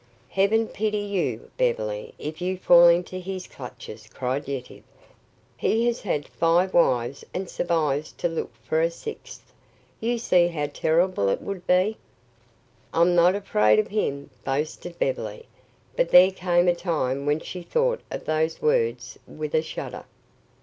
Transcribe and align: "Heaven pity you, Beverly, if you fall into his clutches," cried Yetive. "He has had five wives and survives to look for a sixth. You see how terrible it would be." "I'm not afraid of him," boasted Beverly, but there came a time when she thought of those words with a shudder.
"Heaven 0.29 0.67
pity 0.67 0.97
you, 0.97 1.51
Beverly, 1.57 2.15
if 2.17 2.41
you 2.41 2.57
fall 2.57 2.87
into 2.87 3.17
his 3.19 3.45
clutches," 3.45 4.07
cried 4.07 4.47
Yetive. 4.47 4.81
"He 5.55 5.85
has 5.85 6.01
had 6.01 6.27
five 6.27 6.73
wives 6.73 7.23
and 7.35 7.47
survives 7.47 8.11
to 8.13 8.27
look 8.27 8.51
for 8.63 8.81
a 8.81 8.89
sixth. 8.89 9.53
You 9.99 10.17
see 10.17 10.47
how 10.47 10.65
terrible 10.73 11.29
it 11.29 11.39
would 11.39 11.67
be." 11.67 11.97
"I'm 12.91 13.13
not 13.13 13.35
afraid 13.35 13.77
of 13.77 13.89
him," 13.89 14.31
boasted 14.43 14.97
Beverly, 14.97 15.45
but 15.95 16.09
there 16.09 16.31
came 16.31 16.67
a 16.67 16.73
time 16.73 17.27
when 17.27 17.39
she 17.39 17.61
thought 17.61 18.01
of 18.09 18.25
those 18.25 18.59
words 18.59 19.19
with 19.27 19.53
a 19.53 19.61
shudder. 19.61 20.05